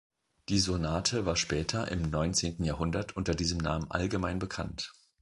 [0.49, 4.91] Die Sonate war später im neunzehnten Jahrhundert unter diesem Namen allgemein bekannt.